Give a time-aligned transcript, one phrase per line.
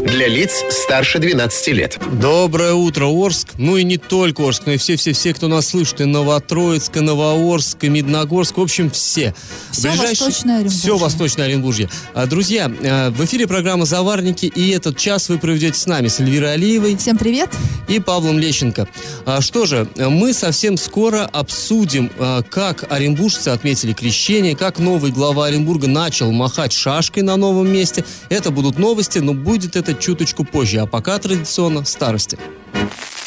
[0.00, 1.98] Для лиц старше 12 лет.
[2.20, 3.50] Доброе утро, Орск.
[3.58, 6.00] Ну и не только Орск, но и все-все-все, кто нас слышит.
[6.00, 8.56] И Новотроицк, и Новоорск, и Медногорск.
[8.56, 9.34] В общем, все.
[9.70, 10.80] Все Восточное Оренбуржье.
[10.80, 11.90] Все Восточное Оренбуржье.
[12.14, 16.18] А, друзья, а, в эфире программа «Заварники», и этот час вы проведете с нами, с
[16.18, 16.96] Эльвирой Алиевой.
[16.96, 17.50] Всем привет.
[17.86, 18.88] И Павлом Лещенко.
[19.26, 22.10] А, что же, мы совсем скоро обсудим,
[22.48, 28.04] как оренбуржцы отметили крещение, как новый глава Оренбурга начал махать шашкой на новом месте.
[28.30, 32.38] Это будут новости, но будет это чуточку позже, а пока традиционно старости.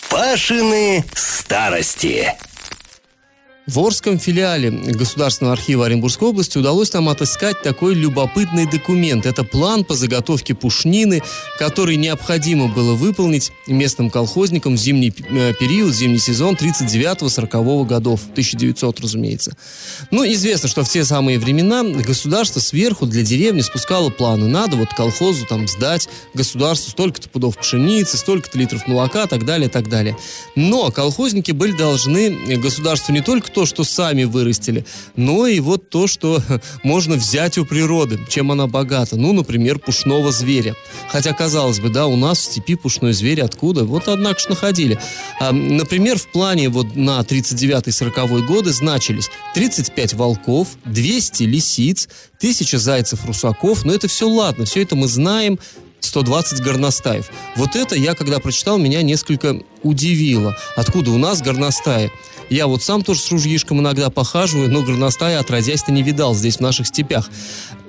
[0.10, 2.34] Пашины старости.
[3.66, 9.26] В Орском филиале Государственного архива Оренбургской области удалось нам отыскать такой любопытный документ.
[9.26, 11.24] Это план по заготовке пушнины,
[11.58, 19.00] который необходимо было выполнить местным колхозникам в зимний э, период, зимний сезон 39-40 годов, 1900,
[19.00, 19.56] разумеется.
[20.12, 24.46] Ну, известно, что в те самые времена государство сверху для деревни спускало планы.
[24.46, 29.88] Надо вот колхозу там сдать государству столько-то пудов пшеницы, столько-то литров молока, так далее, так
[29.88, 30.18] далее.
[30.58, 36.08] Но колхозники были должны государству не только то, что сами вырастили, но и вот то,
[36.08, 36.42] что
[36.84, 39.16] можно взять у природы, чем она богата.
[39.16, 40.76] Ну, например, пушного зверя.
[41.10, 43.86] Хотя, казалось бы, да, у нас в степи пушной зверь откуда?
[43.86, 45.00] Вот, однако ж находили.
[45.40, 53.86] А, например, в плане вот на 39-40 годы значились 35 волков, 200 лисиц, 1000 зайцев-русаков.
[53.86, 55.60] Но это все ладно, все это мы знаем,
[56.04, 57.30] 120 горностаев.
[57.56, 60.56] Вот это я, когда прочитал, меня несколько удивило.
[60.76, 62.12] Откуда у нас горностаи?
[62.50, 66.60] Я вот сам тоже с ружьишком иногда похаживаю, но горностая отродясь-то не видал здесь, в
[66.62, 67.30] наших степях.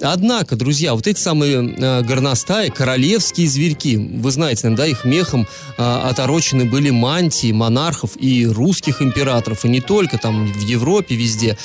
[0.00, 5.46] Однако, друзья, вот эти самые э, горностаи, королевские зверьки, вы знаете, да, их мехом
[5.78, 11.56] э, оторочены были мантии монархов и русских императоров, и не только там в Европе, везде,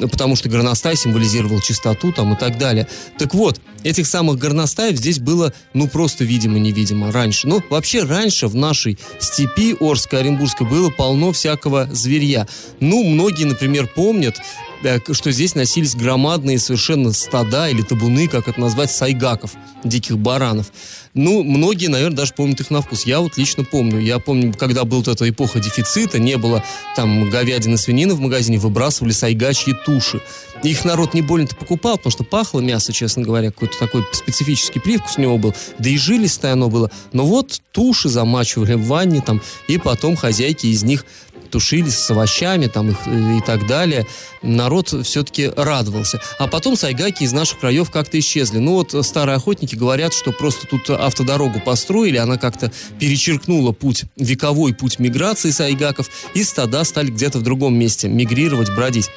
[0.00, 2.86] потому что горностай символизировал чистоту там и так далее.
[3.18, 7.48] Так вот, этих самых горностаев здесь было, ну, просто видимо-невидимо раньше.
[7.48, 12.37] Ну, вообще, раньше в нашей степи Орской, Оренбургской было полно всякого зверья.
[12.80, 14.38] Ну, многие, например, помнят,
[14.84, 19.52] э, что здесь носились громадные совершенно стада или табуны, как это назвать, сайгаков,
[19.84, 20.70] диких баранов.
[21.14, 23.04] Ну, многие, наверное, даже помнят их на вкус.
[23.04, 23.98] Я вот лично помню.
[23.98, 26.62] Я помню, когда была вот эта эпоха дефицита, не было
[26.94, 30.20] там говядины, свинины в магазине, выбрасывали сайгачьи туши.
[30.62, 35.16] Их народ не больно-то покупал, потому что пахло мясо, честно говоря, какой-то такой специфический привкус
[35.16, 35.54] у него был.
[35.78, 36.90] Да и жилистое оно было.
[37.12, 41.04] Но вот туши замачивали в ванне там, и потом хозяйки из них
[41.50, 44.06] тушились с овощами там, их, и так далее.
[44.42, 46.20] Народ все-таки радовался.
[46.38, 48.58] А потом сайгаки из наших краев как-то исчезли.
[48.58, 54.74] Ну вот старые охотники говорят, что просто тут автодорогу построили, она как-то перечеркнула путь, вековой
[54.74, 59.10] путь миграции сайгаков, и стада стали где-то в другом месте мигрировать, бродить.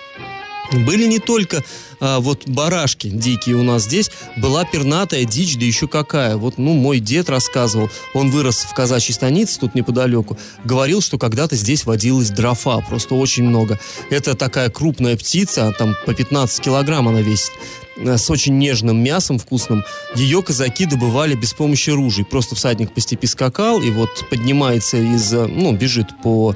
[0.72, 1.64] Были не только
[2.00, 6.38] а, вот барашки дикие у нас здесь, была пернатая дичь, да еще какая.
[6.38, 11.56] Вот, ну, мой дед рассказывал, он вырос в казачьей станице тут неподалеку, говорил, что когда-то
[11.56, 13.80] здесь водилась дрофа, просто очень много.
[14.10, 17.52] Это такая крупная птица, там по 15 килограмм она весит
[17.98, 19.84] с очень нежным мясом вкусным,
[20.16, 22.26] ее казаки добывали без помощи ружей.
[22.26, 26.56] Просто всадник по степи скакал, и вот поднимается из, э, ну, бежит по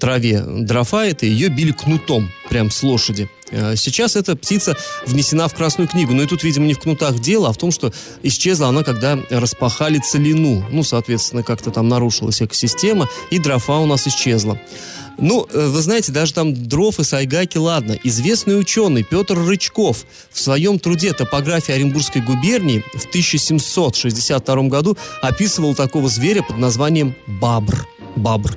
[0.00, 3.28] траве дрофа это, ее били кнутом, прям с лошади.
[3.50, 4.76] Э, сейчас эта птица
[5.06, 7.70] внесена в Красную книгу, но и тут, видимо, не в кнутах дело, а в том,
[7.70, 7.92] что
[8.22, 10.64] исчезла она, когда распахали целину.
[10.70, 14.58] Ну, соответственно, как-то там нарушилась экосистема, и дрофа у нас исчезла.
[15.18, 17.98] Ну, э, вы знаете, даже там дров и сайгаки, ладно.
[18.02, 26.08] Известный ученый Петр Рычков в своем труде «Топография Оренбургской губернии» в 1762 году описывал такого
[26.08, 27.86] зверя под названием бабр.
[28.16, 28.56] Бабр.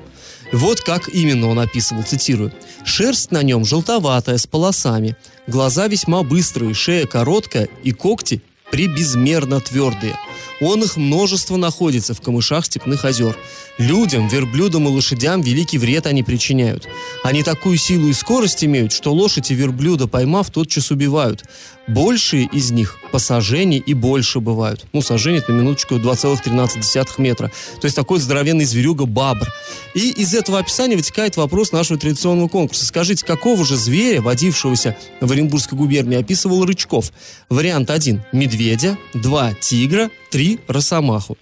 [0.51, 2.53] Вот как именно он описывал, цитирую.
[2.83, 5.17] «Шерсть на нем желтоватая, с полосами,
[5.47, 8.41] глаза весьма быстрые, шея короткая и когти
[8.71, 10.17] прибезмерно твердые.
[10.61, 13.37] Он их множество находится в камышах степных озер.
[13.77, 16.87] Людям, верблюдам и лошадям великий вред они причиняют.
[17.23, 21.43] Они такую силу и скорость имеют, что лошадь и верблюда, поймав, тотчас убивают.
[21.87, 24.85] Большие из них по и больше бывают.
[24.93, 27.51] Ну, сажение, на минуточку, 2,13 метра.
[27.79, 29.47] То есть такой здоровенный зверюга бабр.
[29.93, 32.85] И из этого описания вытекает вопрос нашего традиционного конкурса.
[32.85, 37.11] Скажите, какого же зверя, водившегося в Оренбургской губернии, описывал Рычков?
[37.49, 41.37] Вариант 1– медведя, 2– тигра, 3– росомаху.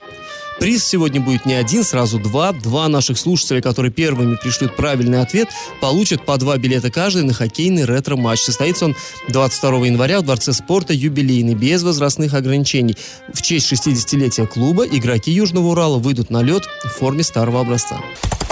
[0.60, 2.52] Приз сегодня будет не один, сразу два.
[2.54, 5.50] Два наших слушателя, которые первыми пришлют правильный ответ,
[5.82, 8.42] получат по два билета каждый на хоккейный ретро-матч.
[8.42, 8.96] Состоится он
[9.30, 12.96] 22 января в Дворце спорта юбилейный, без возрастных ограничений.
[13.34, 18.00] В честь 60-летия клуба игроки Южного Урала выйдут на лед в форме старого образца.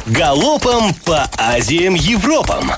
[0.07, 2.71] Галопом по Азиям Европам!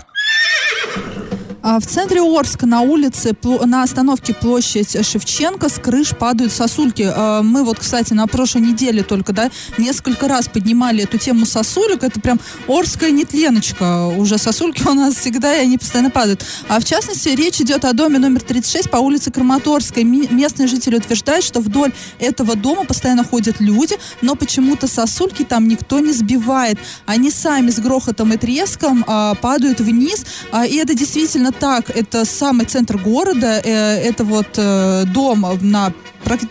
[1.65, 3.33] А в центре Орска на улице,
[3.65, 7.09] на остановке площадь Шевченко с крыш падают сосульки.
[7.09, 12.03] А мы вот, кстати, на прошлой неделе только, да, несколько раз поднимали эту тему сосулек.
[12.03, 14.07] Это прям Орская нетленочка.
[14.07, 16.43] Уже сосульки у нас всегда, и они постоянно падают.
[16.67, 20.03] А в частности, речь идет о доме номер 36 по улице Краматорской.
[20.03, 25.99] Местные жители утверждают, что вдоль этого дома постоянно ходят люди, но почему-то сосульки там никто
[25.99, 26.77] не сбивает.
[27.05, 30.25] Они сами с грохотом и треском а, падают вниз.
[30.67, 35.93] И это действительно так, это самый центр города, э, это вот э, дом на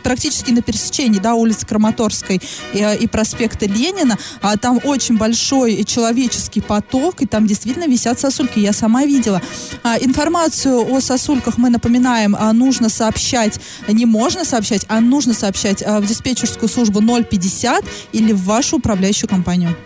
[0.03, 2.41] практически на пересечении да, улицы Краматорской
[2.73, 4.19] и, э, и проспекта Ленина.
[4.41, 8.59] А там очень большой человеческий поток, и там действительно висят сосульки.
[8.59, 9.41] Я сама видела.
[9.83, 15.83] А, информацию о сосульках мы напоминаем, а, нужно сообщать, не можно сообщать, а нужно сообщать
[15.83, 19.77] а, в диспетчерскую службу 050 или в вашу управляющую компанию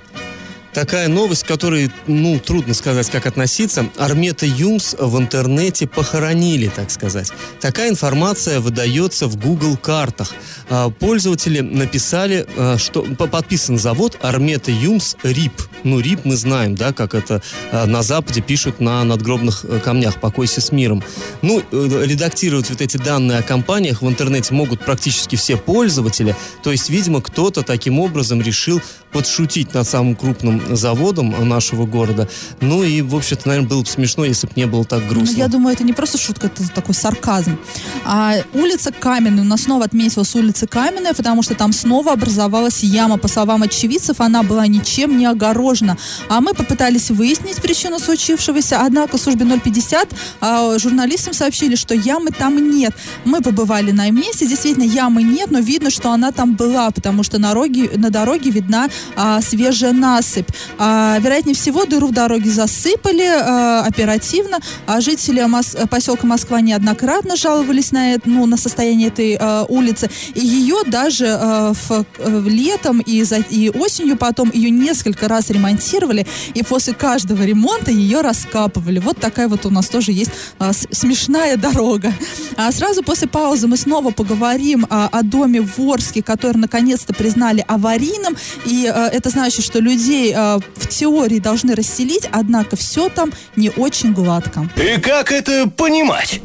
[0.76, 3.86] такая новость, к которой, ну, трудно сказать, как относиться.
[3.96, 7.32] Армета Юмс в интернете похоронили, так сказать.
[7.62, 10.34] Такая информация выдается в Google картах.
[10.68, 15.62] А, пользователи написали, а, что подписан завод Армета Юмс РИП.
[15.82, 17.40] Ну, РИП мы знаем, да, как это
[17.72, 21.02] а, на Западе пишут на надгробных э, камнях «Покойся с миром».
[21.40, 26.36] Ну, э, редактировать вот эти данные о компаниях в интернете могут практически все пользователи.
[26.62, 32.28] То есть, видимо, кто-то таким образом решил подшутить над самым крупным заводом нашего города.
[32.60, 35.32] Ну и, в общем-то, наверное, было бы смешно, если бы не было так грустно.
[35.32, 37.58] Ну, я думаю, это не просто шутка, это такой сарказм.
[38.04, 43.18] А улица Каменная, у нас снова отметилась улица Каменная, потому что там снова образовалась яма.
[43.18, 45.98] По словам очевидцев, она была ничем не огорожена.
[46.28, 50.08] А мы попытались выяснить причину случившегося, однако в службе 050
[50.40, 52.94] а, журналистам сообщили, что ямы там нет.
[53.24, 57.38] Мы побывали на месте, действительно, ямы нет, но видно, что она там была, потому что
[57.38, 60.48] на дороге, на дороге видна а, свежая насыпь.
[60.78, 64.58] А, вероятнее всего, дыру в дороге засыпали а, оперативно.
[64.86, 70.10] А жители Мос- поселка Москва неоднократно жаловались на, это, ну, на состояние этой а, улицы.
[70.34, 75.50] И ее даже а, в, в летом и, за, и осенью потом ее несколько раз
[75.50, 76.26] ремонтировали.
[76.54, 78.98] И после каждого ремонта ее раскапывали.
[78.98, 82.12] Вот такая вот у нас тоже есть а, смешная дорога.
[82.56, 87.64] А сразу после паузы мы снова поговорим а, о доме в Орске, который наконец-то признали
[87.66, 88.36] аварийным.
[88.64, 93.70] И а, это значит, что людей а, в теории должны расселить, однако все там не
[93.70, 94.68] очень гладко.
[94.76, 96.40] И как это понимать?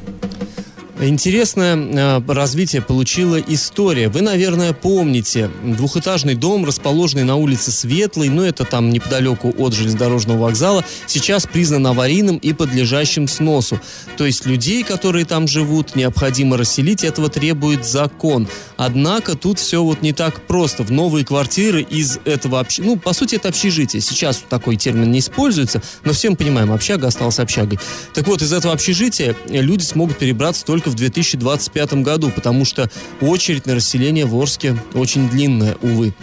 [1.04, 4.08] Интересное э, развитие получила история.
[4.08, 10.38] Вы, наверное, помните двухэтажный дом, расположенный на улице Светлой, но это там неподалеку от железнодорожного
[10.44, 13.80] вокзала, сейчас признан аварийным и подлежащим сносу.
[14.16, 18.48] То есть людей, которые там живут, необходимо расселить, этого требует закон.
[18.78, 20.84] Однако тут все вот не так просто.
[20.84, 24.04] В новые квартиры из этого общежития, ну, по сути, это общежитие.
[24.04, 27.80] Сейчас такой термин не используется, но всем понимаем, общага осталась общагой.
[28.14, 32.90] Так вот, из этого общежития люди смогут перебраться только в 2025 году, потому что
[33.22, 36.14] очередь на расселение в Орске очень длинная, увы.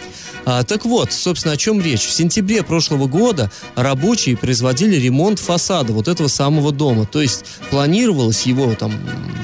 [0.45, 2.01] А, так вот, собственно, о чем речь.
[2.01, 7.05] В сентябре прошлого года рабочие производили ремонт фасада вот этого самого дома.
[7.05, 8.93] То есть планировалось его там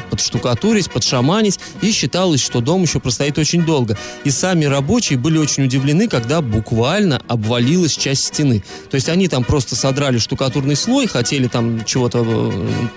[0.10, 3.98] подштукатурить, подшаманить, и считалось, что дом еще простоит очень долго.
[4.24, 8.64] И сами рабочие были очень удивлены, когда буквально обвалилась часть стены.
[8.90, 12.26] То есть они там просто содрали штукатурный слой, хотели там чего-то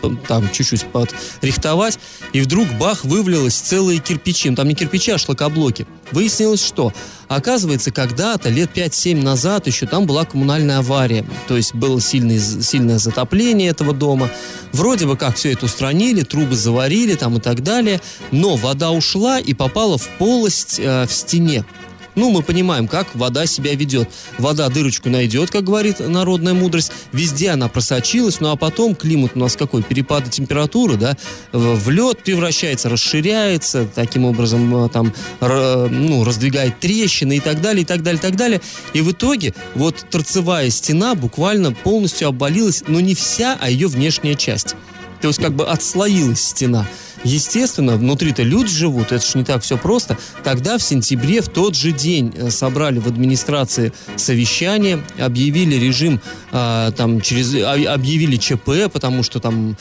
[0.03, 1.99] э, там чуть-чуть подрихтовать,
[2.33, 4.51] и вдруг бах, вывалилось целые кирпичи.
[4.51, 5.87] Ну, там не кирпичи, а шлакоблоки.
[6.13, 6.93] Выяснилось, что
[7.29, 11.27] Оказывается, когда-то, лет 5-7 назад, еще там была коммунальная авария.
[11.47, 14.31] То есть было сильное, сильное затопление этого дома.
[14.73, 18.01] Вроде бы как все это устранили, трубы заварили там и так далее.
[18.31, 21.67] Но вода ушла и попала в полость э, в стене.
[22.19, 24.11] Ну, мы понимаем, как вода себя ведет.
[24.39, 26.91] Вода дырочку найдет, как говорит народная мудрость.
[27.13, 29.85] Везде она просочилась, ну а потом климат у нас какой?
[29.85, 31.17] Перепады температуры, да?
[31.53, 37.87] В лед превращается, расширяется, таким образом э, там, ну, раздвигает трещины и так далее, и
[37.87, 38.61] так далее, и так далее.
[38.95, 44.35] И в итоге вот торцевая стена буквально полностью обвалилась, но не вся, а ее внешняя
[44.35, 44.75] часть.
[45.21, 46.85] То есть как бы отслоилась стена.
[47.25, 50.17] Естественно, внутри-то люди живут, это же не так все просто.
[50.45, 56.21] Тогда в сентябре в тот же день э, собрали в администрации совещание, объявили режим,
[56.53, 59.77] э, там, через, объявили ЧП, потому что там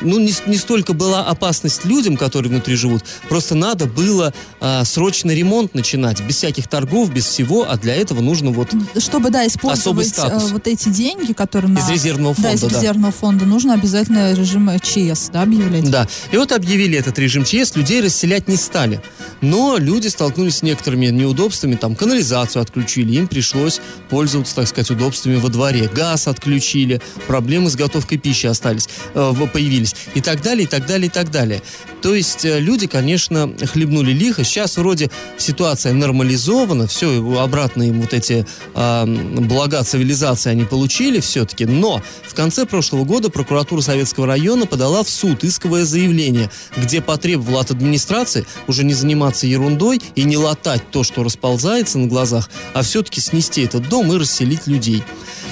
[0.00, 5.30] ну, не, не столько была опасность людям, которые внутри живут, просто надо было а, срочно
[5.32, 8.70] ремонт начинать, без всяких торгов, без всего, а для этого нужно вот...
[8.98, 11.78] Чтобы, да, использовать э, вот эти деньги, которые на...
[11.78, 12.80] Из резервного Да, из фонда, да.
[12.80, 13.44] резервного фонда.
[13.44, 15.90] Нужно обязательно режим э, ЧС, да, объявлять?
[15.90, 19.00] Да, и вот объявили этот режим ЧС, людей расселять не стали.
[19.40, 25.36] Но люди столкнулись с некоторыми неудобствами, там канализацию отключили, им пришлось пользоваться, так сказать, удобствами
[25.36, 25.88] во дворе.
[25.92, 29.94] Газ отключили, проблемы с готовкой пищи остались, э, появились.
[30.14, 31.62] И так далее, и так далее, и так далее.
[32.02, 34.44] То есть э, люди, конечно, хлебнули лихо.
[34.44, 41.64] Сейчас вроде ситуация нормализована, все, обратно им вот эти а, блага цивилизации они получили все-таки.
[41.64, 47.60] Но в конце прошлого года прокуратура Советского района подала в суд исковое заявление, где потребовала
[47.60, 52.82] от администрации уже не заниматься ерундой и не латать то, что расползается на глазах, а
[52.82, 55.02] все-таки снести этот дом и расселить людей.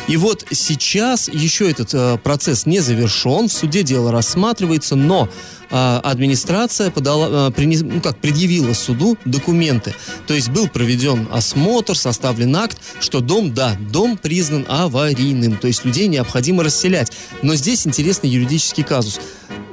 [0.08, 5.28] И вот сейчас еще этот э, процесс не завершен, в суде дело рассматривается, но
[5.70, 9.94] администрация подала, а, принес- ну, как, предъявила суду документы.
[10.26, 15.84] То есть был проведен осмотр, составлен акт, что дом, да, дом признан аварийным, то есть
[15.84, 17.12] людей необходимо расселять.
[17.42, 19.20] Но здесь интересный юридический казус.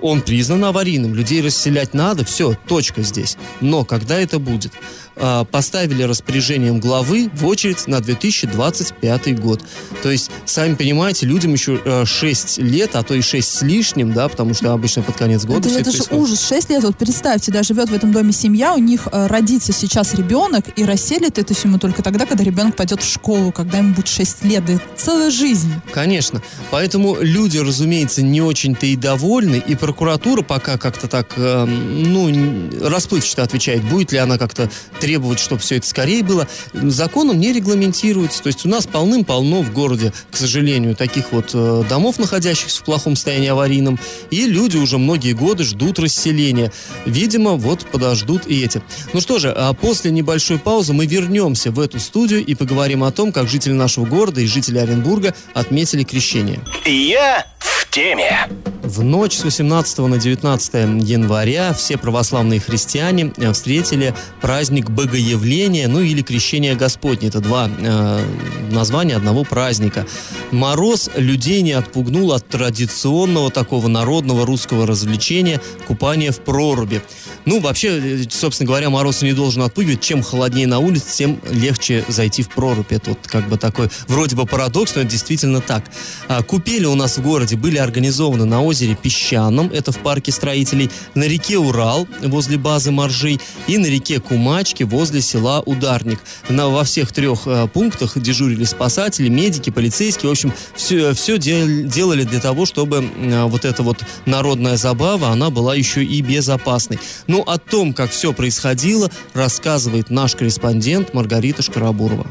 [0.02, 3.36] Он признан аварийным, людей расселять надо, все, точка здесь.
[3.62, 4.72] Но когда это будет?
[5.16, 9.62] А, Поставили распоряжением главы в очередь на 2025 год.
[10.04, 14.28] То есть, сами понимаете, людям еще 6 лет, а то и 6 с лишним, да,
[14.28, 16.24] потому что обычно под конец года Это, все это же происходит.
[16.24, 16.48] ужас.
[16.48, 20.14] 6 лет, вот представьте, да, живет в этом доме семья, у них э, родится сейчас
[20.14, 24.08] ребенок, и расселит эту семью только тогда, когда ребенок пойдет в школу, когда ему будет
[24.08, 24.66] 6 лет.
[24.66, 25.72] Да целая жизнь.
[25.94, 26.42] Конечно.
[26.72, 33.44] Поэтому люди, разумеется, не очень-то и довольны, и прокуратура пока как-то так, эм, ну, расплывчато
[33.44, 36.48] отвечает, будет ли она как-то требовать, чтобы все это скорее было.
[36.74, 38.44] Законом не регламентируется.
[38.44, 42.84] То есть у нас полным-полно в городе, к сожалению, таких вот э, домов, находящихся в
[42.84, 44.00] плохом состоянии аварийном,
[44.32, 46.72] и люди уже многие годы ждут расселения.
[47.06, 48.82] Видимо, вот подождут и эти.
[49.14, 53.12] Ну что же, а после небольшой паузы мы вернемся в эту студию и поговорим о
[53.12, 56.60] том, как жители нашего города и жители Оренбурга отметили крещение.
[56.86, 58.48] Я в теме.
[58.88, 66.00] В ночь с 18 на 19 января все православные христиане э, встретили праздник Богоявления, ну
[66.00, 67.28] или Крещение Господне.
[67.28, 68.26] Это два э,
[68.72, 70.08] названия одного праздника.
[70.52, 77.02] Мороз людей не отпугнул от традиционного такого народного русского развлечения купания в проруби.
[77.48, 80.02] Ну, вообще, э, собственно говоря, мороз не должен отпугивать.
[80.02, 82.92] Чем холоднее на улице, тем легче зайти в прорубь.
[82.92, 85.86] Это вот как бы такой вроде бы парадокс, но это действительно так.
[86.28, 90.92] А, Купели у нас в городе были организованы на озере Песчаном, это в парке строителей,
[91.16, 96.20] на реке Урал возле базы Моржей и на реке Кумачки возле села Ударник.
[96.50, 100.28] На, во всех трех э, пунктах дежурили спасатели, медики, полицейские.
[100.28, 105.50] В общем, все, все делали для того, чтобы э, вот эта вот народная забава, она
[105.50, 107.00] была еще и безопасной.
[107.38, 112.26] Ну, о том, как все происходило, рассказывает наш корреспондент Маргарита Шкарабурова.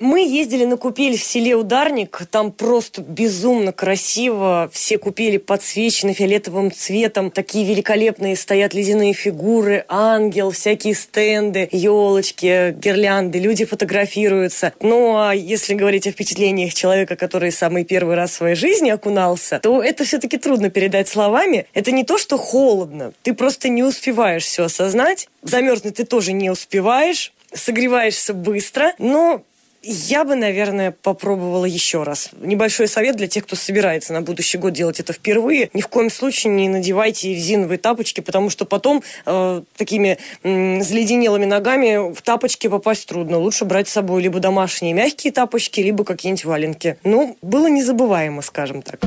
[0.00, 6.72] Мы ездили на купель в селе Ударник, там просто безумно красиво, все купели подсвечены фиолетовым
[6.72, 14.72] цветом, такие великолепные стоят ледяные фигуры, ангел, всякие стенды, елочки, гирлянды, люди фотографируются.
[14.80, 19.60] Ну, а если говорить о впечатлениях человека, который самый первый раз в своей жизни окунался,
[19.62, 21.66] то это все-таки трудно передать словами.
[21.74, 26.48] Это не то, что холодно, ты просто не успеваешь все осознать, замерзнуть ты тоже не
[26.48, 29.42] успеваешь, согреваешься быстро, но
[29.82, 32.30] я бы, наверное, попробовала еще раз.
[32.40, 35.70] Небольшой совет для тех, кто собирается на будущий год делать это впервые.
[35.72, 41.46] Ни в коем случае не надевайте резиновые тапочки, потому что потом э, такими м, заледенелыми
[41.46, 43.38] ногами в тапочки попасть трудно.
[43.38, 46.98] Лучше брать с собой либо домашние мягкие тапочки, либо какие-нибудь валенки.
[47.04, 49.00] Ну, было незабываемо, скажем так.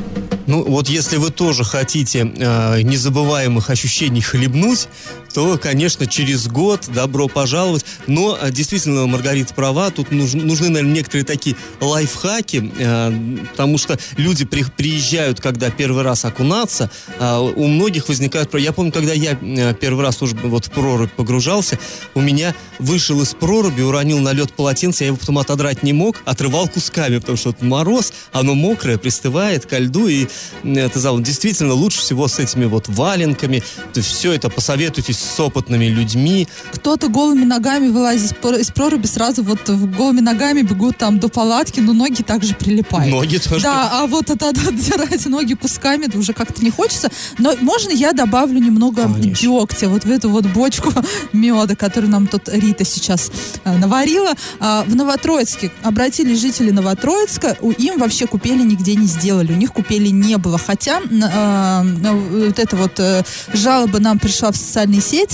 [0.46, 4.88] Ну, вот если вы тоже хотите э, незабываемых ощущений хлебнуть,
[5.34, 7.86] то, конечно, через год добро пожаловать.
[8.08, 13.98] Но э, действительно, Маргарита права, тут нужны, нужны, наверное, некоторые такие лайфхаки, э, потому что
[14.18, 18.54] люди при- приезжают, когда первый раз окунаться, а у многих возникают...
[18.54, 21.80] Я помню, когда я э, первый раз тоже вот в прорубь погружался,
[22.14, 26.22] у меня вышел из проруби, уронил на лед полотенце, я его потом отодрать не мог,
[26.26, 30.28] отрывал кусками, потому что вот мороз, оно мокрое, пристывает ко льду, и
[30.64, 31.20] это зал.
[31.20, 33.64] Действительно, лучше всего с этими вот валенками,
[33.94, 36.48] все это посоветуйтесь с опытными людьми.
[36.74, 41.94] Кто-то голыми ногами вылазит из проруби, сразу вот голыми ногами бегут там до палатки, но
[41.94, 43.12] ноги также прилипают.
[43.12, 43.64] Ноги тоже.
[43.64, 47.10] Да, а вот это отдирать ноги кусками это уже как-то не хочется.
[47.38, 49.32] Но можно я добавлю немного Конечно.
[49.32, 50.92] дегтя вот в эту вот бочку
[51.34, 53.32] меда, которую нам тут Рита сейчас
[53.64, 54.34] э, наварила.
[54.60, 60.10] А, в Новотроицке обратились жители Новотроицка, им вообще купели нигде не сделали, у них купели
[60.10, 60.58] не было.
[60.58, 65.13] Хотя а, э, вот эта вот э, жалоба нам пришла в социальные сети.
[65.14, 65.28] И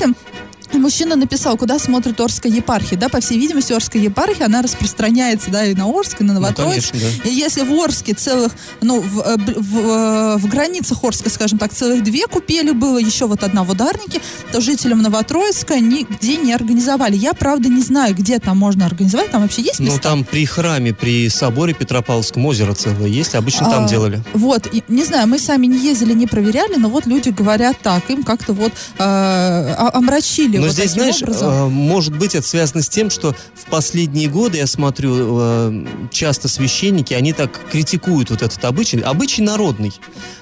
[0.73, 2.97] Мужчина написал, куда смотрит Орская епархия.
[2.97, 6.39] Да, по всей видимости, Орская епархия, она распространяется, да, и на Орск, и на Ну,
[6.39, 6.91] Новотроицк.
[6.91, 7.29] конечно, да.
[7.29, 11.57] И если в Орске целых, ну, в, э, б- в, э, в границах Орска, скажем
[11.59, 14.21] так, целых две купели было, еще вот одна в Ударнике,
[14.51, 17.15] то жителям Новотроицка нигде не организовали.
[17.15, 20.01] Я, правда, не знаю, где там можно организовать, там вообще есть Ну, места?
[20.01, 23.35] там при храме, при соборе Петропавловском озеро целое есть.
[23.35, 24.23] Обычно там А, делали.
[24.33, 28.09] Вот, и, не знаю, мы сами не ездили, не проверяли, но вот люди говорят так,
[28.09, 31.49] им как-то вот э, омрачили Но вот здесь, знаешь, образом.
[31.51, 36.47] э, может быть, это связано с тем, что в последние годы, я смотрю, э, часто
[36.47, 38.99] священники, они так критикуют вот этот обычай.
[38.99, 39.93] Обычай народный.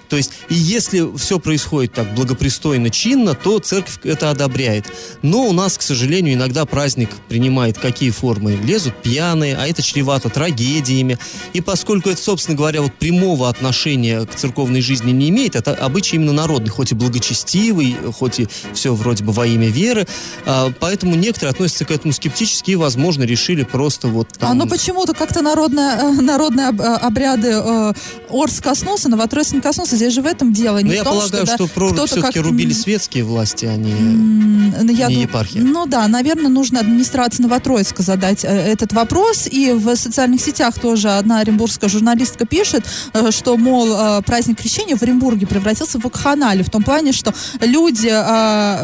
[0.10, 4.86] То есть, и если все происходит так благопристойно, чинно, то церковь это одобряет.
[5.22, 8.54] Но у нас, к сожалению, иногда праздник принимает какие формы?
[8.64, 11.18] Лезут пьяные, а это чревато трагедиями.
[11.54, 16.16] И поскольку это, собственно говоря, вот прямого отношения к церковной жизни не имеет, это обычай
[16.16, 20.08] именно народный, хоть и благочестивый, хоть и все вроде бы во имя веры,
[20.46, 24.52] а, поэтому некоторые относятся к этому скептически и, возможно, решили просто вот там...
[24.52, 27.94] А ну почему-то как-то э, народные об- э, обряды э,
[28.30, 29.97] Орск коснулся, Новотроицк не коснулся.
[29.98, 30.76] Здесь же в этом дело.
[30.76, 33.66] Но Не Ну, я в том, полагаю, да, что, прорубь все-таки как- рубили светские власти,
[33.66, 33.94] а не...
[33.94, 35.62] ну, я не дум- епархия.
[35.62, 39.48] Ну да, наверное, нужно администрации Новотроицка задать э, этот вопрос.
[39.50, 44.96] И в социальных сетях тоже одна оренбургская журналистка пишет, э, что, мол, э, праздник крещения
[44.96, 46.64] в Оренбурге превратился в вакханалию.
[46.64, 48.10] В том плане, что люди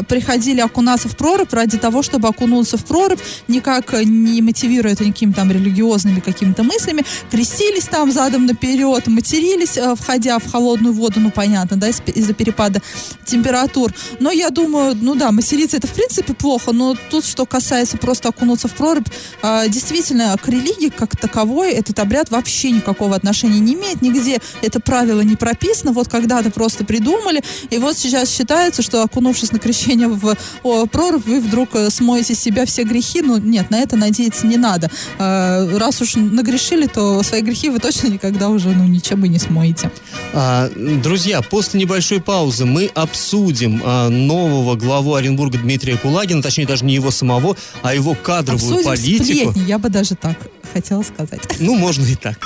[0.08, 5.32] приходили окунаться в прорубь ради того, чтобы окунуться в прорубь, никак не мотивируя это никакими
[5.32, 11.76] там религиозными какими-то мыслями, крестились там задом наперед, матерились, входя в холодную воду, ну понятно,
[11.76, 12.80] да, из- из-за перепада
[13.24, 13.92] температур.
[14.20, 18.28] Но я думаю, ну да, материться это в принципе плохо, но тут, что касается просто
[18.28, 19.08] окунуться в прорубь,
[19.42, 24.80] э, действительно, к религии как таковой этот обряд вообще никакого отношения не имеет, нигде это
[24.80, 30.08] правило не прописано, вот когда-то просто придумали, и вот сейчас считается, что окунувшись на крещение
[30.08, 33.96] в о, прорубь, вы вдруг э, смоете с себя все грехи, ну нет, на это
[33.96, 34.90] надеяться не надо.
[35.18, 39.38] Э, раз уж нагрешили, то свои грехи вы точно никогда уже ну, ничем и не
[39.38, 39.90] смоете.
[40.32, 40.68] А,
[41.02, 46.94] друзья, после небольшой паузы мы обсудим а, нового главу Оренбурга Дмитрия Кулагина, точнее даже не
[46.94, 49.50] его самого, а его кадровую Обсудим политику.
[49.52, 50.36] сплетни, я бы даже так
[50.72, 51.42] хотела сказать.
[51.60, 52.38] Ну, можно и так.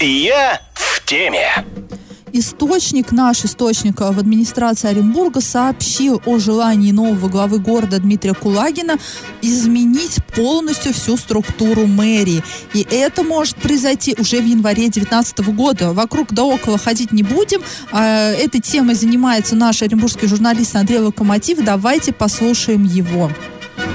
[0.00, 1.64] Я в теме.
[2.32, 8.96] Источник, наш источник в администрации Оренбурга сообщил о желании нового главы города Дмитрия Кулагина
[9.42, 12.42] изменить полностью всю структуру мэрии.
[12.74, 15.92] И это может произойти уже в январе 2019 года.
[15.92, 17.62] Вокруг да около ходить не будем.
[17.92, 21.64] А, Этой темой занимается наш оренбургский журналист Андрей Локомотив.
[21.64, 23.30] Давайте послушаем его.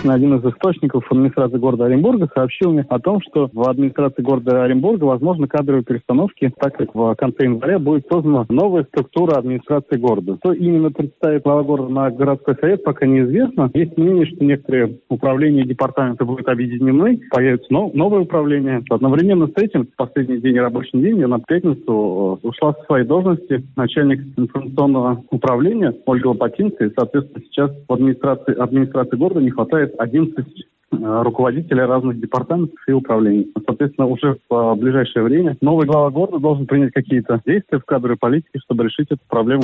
[0.05, 5.05] Один из источников администрации города Оренбурга сообщил мне о том, что в администрации города Оренбурга
[5.05, 10.37] возможны кадровые перестановки, так как в конце января будет создана новая структура администрации города.
[10.43, 13.71] Что именно представит глава города на городской совет, пока неизвестно.
[13.73, 18.83] Есть мнение, что некоторые управления и департаменты будут объединены, появится нов- новое управление.
[18.89, 23.05] Одновременно с этим, в последний день рабочий день, я на пятницу э, ушла со своей
[23.05, 26.89] должности начальник информационного управления Ольга Лопатинская.
[26.89, 32.91] И, соответственно, сейчас в администрации, администрации города не хватает 11 э, руководителей разных департаментов и
[32.91, 33.51] управлений.
[33.65, 38.17] Соответственно, уже в э, ближайшее время новый глава города должен принять какие-то действия в кадровой
[38.17, 39.63] политике, чтобы решить эту проблему.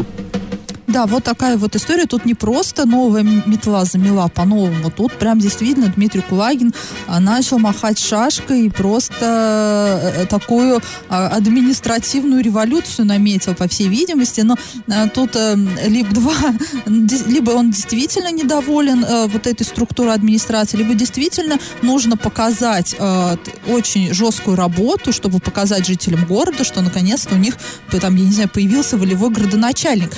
[0.90, 2.08] Да, вот такая вот история.
[2.08, 4.90] Тут не просто новая метла замела по-новому.
[4.90, 6.74] Тут прям действительно Дмитрий Кулагин
[7.08, 14.42] а, начал махать шашкой и просто э, такую а, административную революцию наметил, по всей видимости.
[14.42, 14.56] Но
[14.88, 16.34] а, тут э, либо два,
[16.88, 22.96] либо он действительно недоволен э, вот этой структурой администрации, либо действительно нужно показать
[23.68, 27.56] очень жесткую работу, чтобы показать жителям города, что наконец-то у них
[28.02, 30.12] там, я не знаю, появился волевой градоначальник.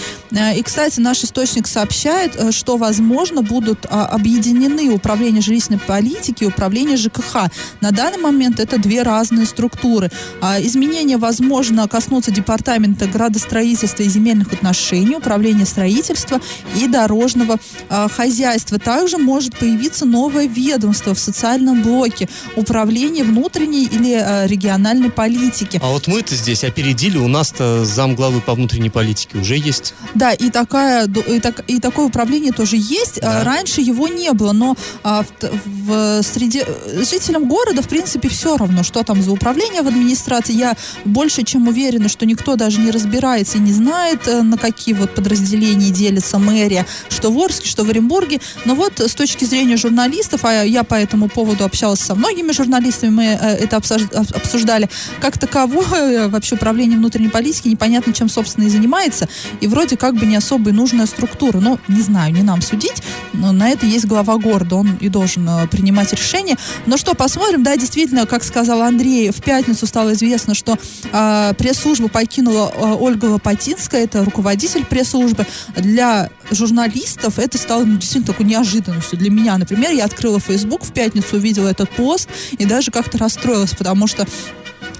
[0.61, 6.45] И, кстати, наш источник сообщает, э, что, возможно, будут а, объединены управление жилищной политики и
[6.45, 7.49] управление ЖКХ.
[7.81, 10.11] На данный момент это две разные структуры.
[10.39, 16.39] А, Изменения, возможно, коснутся департамента градостроительства и земельных отношений, управления строительства
[16.75, 17.57] и дорожного
[17.89, 18.77] а, хозяйства.
[18.77, 25.79] Также может появиться новое ведомство в социальном блоке управление внутренней или региональной политики.
[25.81, 29.95] А вот мы-то здесь опередили, у нас-то замглавы по внутренней политике уже есть.
[30.13, 33.19] Да, и такая, и, так, и такое управление тоже есть.
[33.21, 33.43] Да.
[33.43, 36.63] Раньше его не было, но а, в, в, среди
[37.09, 40.53] жителям города, в принципе, все равно, что там за управление в администрации.
[40.53, 44.93] Я больше чем уверена, что никто даже не разбирается и не знает, э, на какие
[44.93, 48.39] вот подразделения делится мэрия, что в Орске, что в Оренбурге.
[48.65, 53.09] Но вот с точки зрения журналистов, а я по этому поводу общалась со многими журналистами,
[53.09, 59.27] мы э, это обсуждали, как таковое вообще управление внутренней политики непонятно, чем, собственно, и занимается.
[59.59, 61.59] И вроде как бы не особо и нужная структура.
[61.59, 63.01] Но не знаю, не нам судить.
[63.33, 64.75] Но на это есть глава города.
[64.75, 66.57] Он и должен э, принимать решения.
[66.85, 67.63] Но что, посмотрим.
[67.63, 70.77] Да, действительно, как сказал Андрей, в пятницу стало известно, что
[71.11, 74.03] э, пресс-службу покинула э, Ольга Лопатинская.
[74.03, 75.45] Это руководитель пресс-службы.
[75.75, 79.17] Для журналистов это стало ну, действительно такой неожиданностью.
[79.17, 83.71] Для меня, например, я открыла Facebook в пятницу, увидела этот пост и даже как-то расстроилась,
[83.71, 84.27] потому что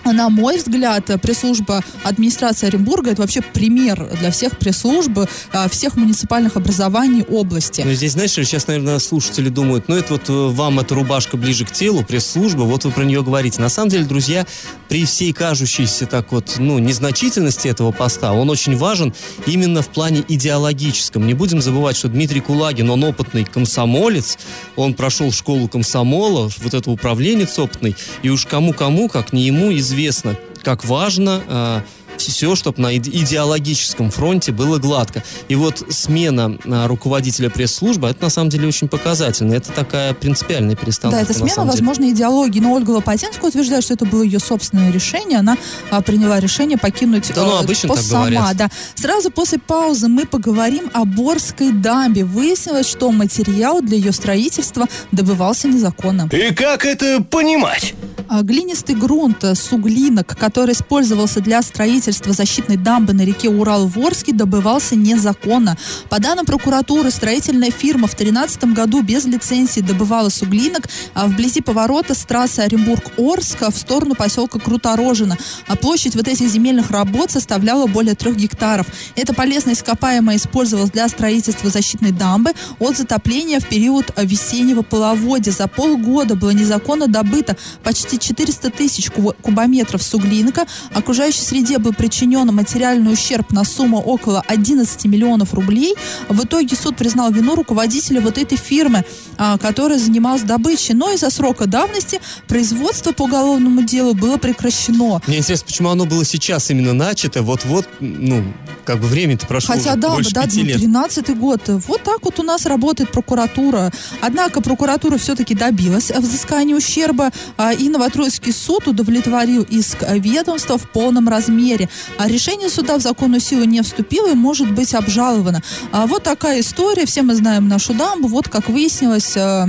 [0.06, 5.12] на мой взгляд, пресс-служба администрации Оренбурга это вообще пример для всех пресс-служб
[5.52, 7.82] а, всех муниципальных образований области.
[7.86, 11.66] Ну, здесь, знаешь, сейчас, наверное, слушатели думают, ну, это вот э, вам эта рубашка ближе
[11.66, 13.62] к телу, пресс-служба, вот вы про нее говорите.
[13.62, 14.46] На самом деле, друзья,
[14.90, 19.14] при всей кажущейся так вот, ну, незначительности этого поста, он очень важен
[19.46, 21.26] именно в плане идеологическом.
[21.28, 24.38] Не будем забывать, что Дмитрий Кулагин, он опытный комсомолец,
[24.76, 29.91] он прошел школу комсомола, вот это управленец опытный, и уж кому-кому, как не ему, из
[29.92, 31.82] известно, как важно э,
[32.18, 35.24] все, чтобы на идеологическом фронте было гладко.
[35.48, 39.54] И вот смена а, руководителя пресс-службы, это на самом деле очень показательно.
[39.54, 41.26] Это такая принципиальная перестановка.
[41.26, 42.60] Да, это смена, возможно, идеологии.
[42.60, 45.40] Но Ольга Лопатинская утверждает, что это было ее собственное решение.
[45.40, 45.58] Она
[45.90, 48.54] а, приняла решение покинуть да, ну, э, обычно пост так сама.
[48.54, 48.70] Да.
[48.96, 52.24] Сразу после паузы мы поговорим о Борской дамбе.
[52.24, 56.30] Выяснилось, что материал для ее строительства добывался незаконно.
[56.32, 57.94] И как это понимать?
[58.28, 64.02] А, глинистый грунт, э, суглинок, который использовался для строительства защитной дамбы на реке Урал в
[64.32, 65.78] добывался незаконно.
[66.10, 72.14] По данным прокуратуры, строительная фирма в 2013 году без лицензии добывала суглинок а вблизи поворота
[72.14, 75.38] с трассы Оренбург-Орск в сторону поселка Круторожина.
[75.68, 78.88] А площадь вот этих земельных работ составляла более трех гектаров.
[79.16, 85.52] Это полезное ископаемое использовалось для строительства защитной дамбы от затопления в период весеннего половодья.
[85.52, 90.66] За полгода было незаконно добыто почти 400 тысяч кубометров суглинка.
[90.94, 95.96] Окружающей среде был причинен материальный ущерб на сумму около 11 миллионов рублей.
[96.30, 99.04] В итоге суд признал вину руководителя вот этой фирмы,
[99.38, 100.94] а, которая занималась добычей.
[100.94, 105.22] Но из-за срока давности производство по уголовному делу было прекращено.
[105.28, 107.42] Мне интересно, почему оно было сейчас именно начато?
[107.42, 108.44] Вот-вот, ну,
[108.86, 110.78] как бы время-то прошло Хотя да, больше да, пяти лет.
[110.78, 111.62] 13 год.
[111.68, 113.92] Вот так вот у нас работает прокуратура.
[114.22, 121.30] Однако прокуратура все-таки добилась взыскания ущерба, а, и Новотроицкий суд удовлетворил иск ведомства в полном
[121.30, 121.81] размере.
[122.18, 125.62] А решение суда в законную силу не вступило и может быть обжаловано.
[125.92, 127.06] А вот такая история.
[127.06, 128.28] Все мы знаем нашу дамбу.
[128.28, 129.68] Вот как выяснилось, а,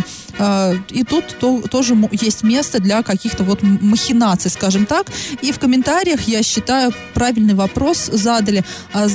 [0.91, 5.07] и тут то, тоже есть место для каких-то вот махинаций, скажем так.
[5.41, 8.65] И в комментариях, я считаю, правильный вопрос задали.
[8.93, 9.07] А,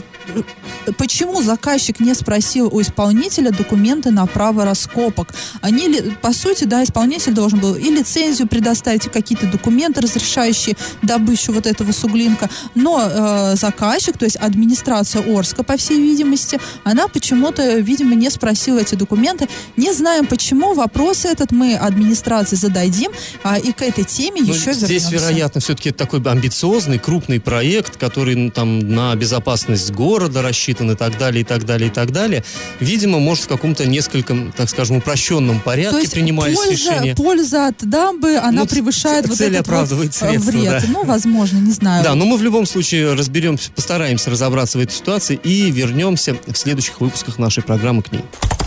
[0.98, 5.34] почему заказчик не спросил у исполнителя документы на право раскопок?
[5.62, 11.52] Они, по сути, да, исполнитель должен был и лицензию предоставить, и какие-то документы, разрешающие добычу
[11.52, 12.50] вот этого суглинка.
[12.76, 18.80] Но э, заказчик, то есть администрация Орска, по всей видимости, она почему-то, видимо, не спросила
[18.80, 19.48] эти документы.
[19.76, 20.74] Не знаем почему.
[20.74, 23.12] Вопрос этот мы администрации зададим,
[23.44, 25.12] а, и к этой теме ну, еще здесь, вернемся.
[25.12, 31.42] вероятно, все-таки такой амбициозный, крупный проект, который там на безопасность города рассчитан и так далее,
[31.42, 32.44] и так далее, и так далее.
[32.80, 37.16] Видимо, может, в каком-то несколько, так скажем, упрощенном порядке То есть принимались польза, решения.
[37.16, 40.82] Польза от дамбы, она ну, превышает цель вот этот оправдывает вот средства, вред.
[40.82, 40.84] Да.
[40.90, 42.04] Ну, возможно, не знаю.
[42.04, 46.56] Да, но мы в любом случае разберемся, постараемся разобраться в этой ситуации и вернемся в
[46.56, 48.24] следующих выпусках нашей программы к ней.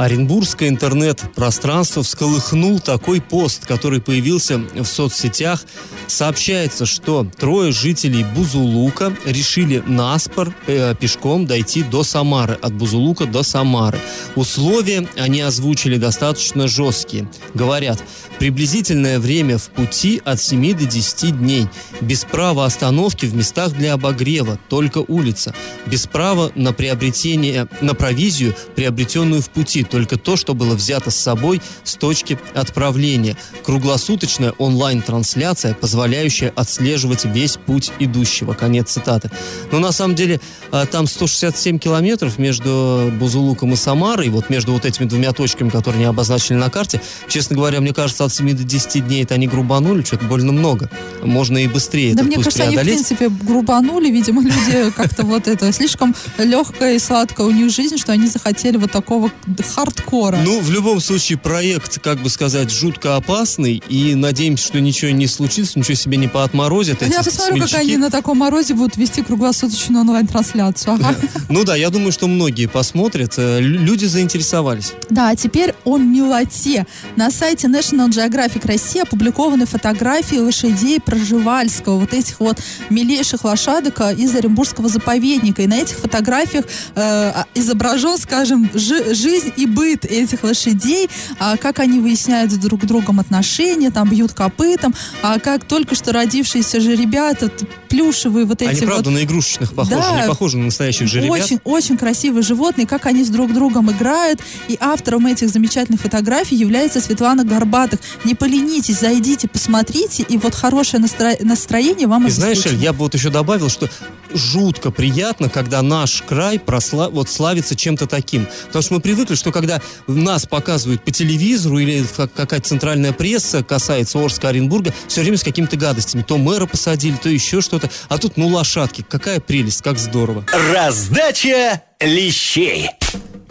[0.00, 5.62] Оренбургское интернет-пространство всколыхнул такой пост, который появился в соцсетях.
[6.06, 13.42] Сообщается, что трое жителей Бузулука решили наспор э, пешком дойти до Самары, от Бузулука до
[13.42, 14.00] Самары.
[14.36, 17.28] Условия они озвучили достаточно жесткие.
[17.52, 18.02] Говорят,
[18.38, 21.68] приблизительное время в пути от 7 до 10 дней,
[22.00, 28.56] без права остановки в местах для обогрева, только улица, без права на приобретение, на провизию,
[28.74, 33.36] приобретенную в пути, только то, что было взято с собой с точки отправления.
[33.64, 38.54] Круглосуточная онлайн-трансляция позволяющая отслеживать весь путь идущего.
[38.54, 39.30] Конец цитаты.
[39.72, 44.84] Но на самом деле а, там 167 километров между Бузулуком и Самарой, вот между вот
[44.84, 47.00] этими двумя точками, которые не обозначили на карте.
[47.28, 50.90] Честно говоря, мне кажется, от 7 до 10 дней это они грубанули, что-то больно много.
[51.22, 53.06] Можно и быстрее Да этот мне кажется, они, в преодолеть.
[53.06, 58.12] принципе, грубанули, видимо, люди как-то вот это, слишком легкая и сладкая у них жизнь, что
[58.12, 59.30] они захотели вот такого
[59.80, 60.38] хардкора.
[60.44, 65.26] Ну, в любом случае, проект, как бы сказать, жутко опасный, и надеемся, что ничего не
[65.26, 67.82] случится, ничего себе не поотморозят эти Я посмотрю, как смельчаки.
[67.88, 70.94] они на таком морозе будут вести круглосуточную онлайн-трансляцию.
[70.94, 71.14] Ага.
[71.48, 73.34] Ну да, я думаю, что многие посмотрят.
[73.38, 74.92] Э, лю- Люди заинтересовались.
[75.08, 76.86] Да, а теперь о милоте.
[77.16, 84.14] На сайте National Geographic России опубликованы фотографии лошадей Проживальского, вот этих вот милейших лошадок э,
[84.14, 85.62] из Оренбургского заповедника.
[85.62, 86.64] И на этих фотографиях
[86.94, 92.56] э, а, изображен, скажем, жи- жизнь и быт этих лошадей, а, как они выясняют с
[92.56, 97.50] друг другом отношения, там бьют копытом, а как только что родившиеся же ребята,
[97.88, 100.22] плюшевые вот эти Они, вот правда, на игрушечных похожи, Да.
[100.22, 101.30] не похожи на настоящих жеребят.
[101.42, 104.40] очень, очень красивые животные, как они с друг другом играют.
[104.68, 108.00] И автором этих замечательных фотографий является Светлана Горбатых.
[108.24, 112.78] Не поленитесь, зайдите, посмотрите, и вот хорошее настро- настроение вам И знаешь, обеспечено.
[112.78, 113.88] Эль, я бы вот еще добавил, что
[114.34, 117.08] жутко приятно, когда наш край просла...
[117.08, 118.46] вот славится чем-то таким.
[118.66, 123.62] Потому что мы привыкли, что когда нас показывают по телевизору или как- какая-то центральная пресса
[123.62, 126.22] касается Орска, Оренбурга, все время с какими-то гадостями.
[126.22, 127.90] То мэра посадили, то еще что-то.
[128.08, 129.04] А тут, ну, лошадки.
[129.08, 130.44] Какая прелесть, как здорово.
[130.72, 132.88] Раздача лещей.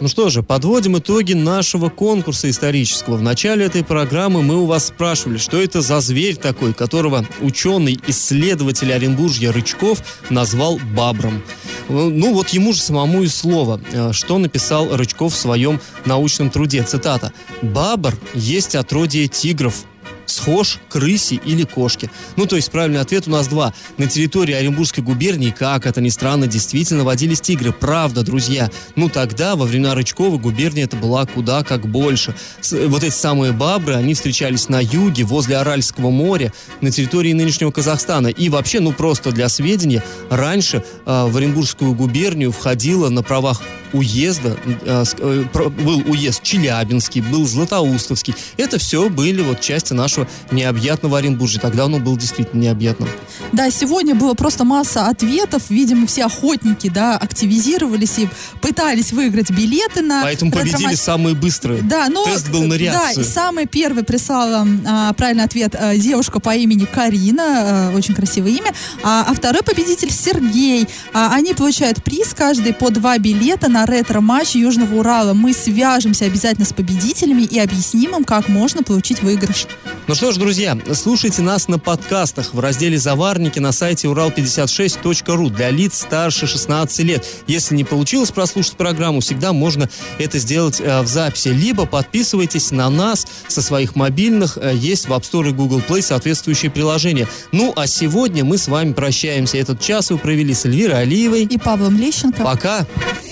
[0.00, 3.16] Ну что же, подводим итоги нашего конкурса исторического.
[3.16, 8.94] В начале этой программы мы у вас спрашивали, что это за зверь такой, которого ученый-исследователь
[8.94, 11.42] Оренбуржья Рычков назвал бабром.
[11.90, 16.82] Ну вот ему же самому и слово, э, что написал Рычков в своем научном труде.
[16.82, 17.34] Цитата.
[17.60, 19.84] «Бабр есть отродье тигров,
[20.30, 22.10] схож к рыси или кошке.
[22.36, 23.72] Ну, то есть правильный ответ у нас два.
[23.98, 27.72] На территории Оренбургской губернии, как это ни странно, действительно водились тигры.
[27.72, 28.70] Правда, друзья.
[28.96, 32.34] Ну, тогда, во времена Рычкова, губерния это была куда как больше.
[32.60, 37.70] С- вот эти самые бабры, они встречались на юге, возле Аральского моря, на территории нынешнего
[37.70, 38.28] Казахстана.
[38.28, 43.62] И вообще, ну, просто для сведения, раньше э, в Оренбургскую губернию входило на правах
[43.92, 45.20] уезда, э, ск-
[45.54, 48.34] э, был уезд Челябинский, был Златоустовский.
[48.56, 51.60] Это все были вот части нашего необъятного Оренбуржья.
[51.60, 53.08] Тогда оно было действительно необъятным.
[53.52, 55.62] Да, сегодня было просто масса ответов.
[55.70, 58.28] Видимо, все охотники, да, активизировались и
[58.60, 61.82] пытались выиграть билеты на Поэтому победили самые быстрые.
[61.82, 63.24] Да, но Тест был на Да, реакцию.
[63.24, 68.52] и самый первый прислала а, правильный ответ а, девушка по имени Карина, а, очень красивое
[68.52, 68.72] имя,
[69.02, 70.86] а, а второй победитель Сергей.
[71.12, 75.34] А, они получают приз каждый по два билета на ретро-матч Южного Урала.
[75.34, 79.66] Мы свяжемся обязательно с победителями и объясним им, как можно получить выигрыш.
[80.06, 85.70] Ну что ж, друзья, слушайте нас на подкастах в разделе «Заварники» на сайте урал56.ру для
[85.70, 87.24] лиц старше 16 лет.
[87.46, 89.88] Если не получилось прослушать программу, всегда можно
[90.18, 91.48] это сделать э, в записи.
[91.48, 94.58] Либо подписывайтесь на нас со своих мобильных.
[94.60, 97.28] Э, есть в App Store и Google Play соответствующие приложения.
[97.52, 99.58] Ну, а сегодня мы с вами прощаемся.
[99.58, 101.44] Этот час вы провели с Эльвирой Алиевой.
[101.44, 102.42] И Павлом Лещенко.
[102.42, 102.86] Пока!